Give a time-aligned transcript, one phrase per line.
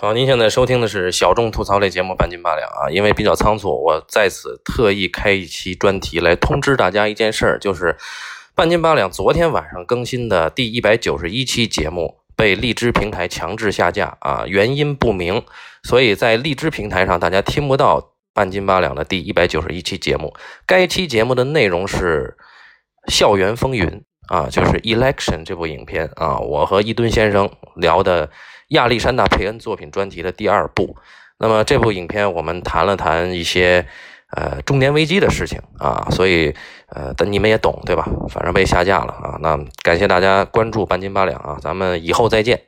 [0.00, 7.86] 好，您现在收听的是小众吐槽类节目《半斤八两》啊，因为比较仓促，我在此特意开一期专题来通知大家一件事儿，就是
[8.54, 15.42] 《半斤八两》昨天晚上更新的第一百九十一期节目被荔枝平台强制下架啊，原因不明，
[15.82, 18.00] 所以在荔枝平台上大家听不到
[18.32, 20.32] 《半斤八两》的第一百九十一期节目。
[20.64, 22.36] 该期节目的内容是
[23.12, 23.84] 《校园风云》
[24.32, 28.30] 啊，就是《Election》这部影片啊，我和伊敦先生聊的。
[28.68, 30.96] 亚历山大·佩恩作品专题的第二部，
[31.38, 33.86] 那么这部影片我们谈了谈一些
[34.36, 36.54] 呃中年危机的事情啊，所以
[36.88, 38.08] 呃但你们也懂对吧？
[38.28, 42.62] 反正被下架了啊，那感谢大家关注半斤八两啊，咱们以后再见。